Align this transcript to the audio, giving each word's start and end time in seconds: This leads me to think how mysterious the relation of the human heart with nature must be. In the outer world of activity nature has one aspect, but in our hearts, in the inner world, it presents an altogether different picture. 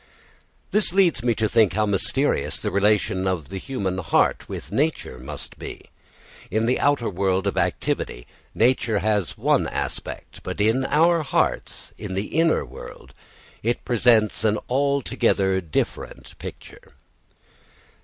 This 0.71 0.93
leads 0.93 1.21
me 1.21 1.35
to 1.35 1.47
think 1.47 1.73
how 1.73 1.85
mysterious 1.85 2.57
the 2.59 2.71
relation 2.71 3.27
of 3.27 3.49
the 3.49 3.59
human 3.59 3.99
heart 3.99 4.49
with 4.49 4.71
nature 4.71 5.19
must 5.19 5.59
be. 5.59 5.91
In 6.49 6.65
the 6.65 6.79
outer 6.79 7.07
world 7.07 7.45
of 7.45 7.55
activity 7.55 8.25
nature 8.55 8.97
has 8.97 9.37
one 9.37 9.67
aspect, 9.67 10.41
but 10.41 10.59
in 10.59 10.85
our 10.85 11.21
hearts, 11.21 11.91
in 11.99 12.15
the 12.15 12.35
inner 12.39 12.65
world, 12.65 13.13
it 13.61 13.85
presents 13.85 14.43
an 14.43 14.57
altogether 14.71 15.61
different 15.61 16.35
picture. 16.39 16.93